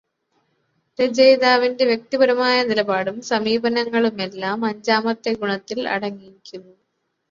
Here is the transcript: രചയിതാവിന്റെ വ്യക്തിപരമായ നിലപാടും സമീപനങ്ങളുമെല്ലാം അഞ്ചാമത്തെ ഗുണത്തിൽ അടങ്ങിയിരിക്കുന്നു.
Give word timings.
രചയിതാവിന്റെ 0.99 1.85
വ്യക്തിപരമായ 1.85 2.63
നിലപാടും 2.63 3.21
സമീപനങ്ങളുമെല്ലാം 3.21 4.65
അഞ്ചാമത്തെ 4.65 5.33
ഗുണത്തിൽ 5.33 5.89
അടങ്ങിയിരിക്കുന്നു. 5.89 6.73